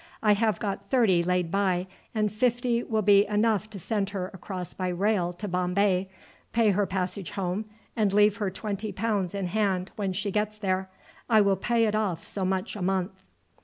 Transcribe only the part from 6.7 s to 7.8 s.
her passage home,